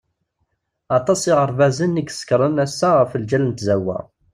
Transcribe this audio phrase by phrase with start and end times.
[0.97, 3.99] Aṭas iɣerbazen i isekkṛen assa ɣef lǧal n tzawwa.